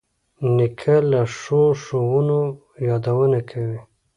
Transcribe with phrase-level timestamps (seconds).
[0.55, 2.39] نیکه له ښو ښوونو
[2.89, 3.79] یادونه کوي.